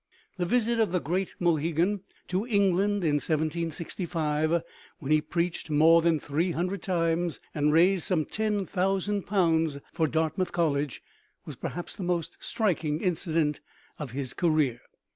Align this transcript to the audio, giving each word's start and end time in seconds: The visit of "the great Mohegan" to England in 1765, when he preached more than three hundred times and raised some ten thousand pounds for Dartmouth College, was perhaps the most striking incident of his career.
The 0.37 0.47
visit 0.47 0.79
of 0.79 0.91
"the 0.91 0.99
great 0.99 1.35
Mohegan" 1.39 2.01
to 2.29 2.43
England 2.47 3.03
in 3.03 3.17
1765, 3.21 4.63
when 4.97 5.11
he 5.11 5.21
preached 5.21 5.69
more 5.69 6.01
than 6.01 6.19
three 6.19 6.49
hundred 6.49 6.81
times 6.81 7.39
and 7.53 7.71
raised 7.71 8.05
some 8.05 8.25
ten 8.25 8.65
thousand 8.65 9.27
pounds 9.27 9.77
for 9.93 10.07
Dartmouth 10.07 10.51
College, 10.51 11.03
was 11.45 11.55
perhaps 11.55 11.95
the 11.95 12.01
most 12.01 12.37
striking 12.39 12.99
incident 12.99 13.59
of 13.99 14.09
his 14.09 14.33
career. 14.33 14.81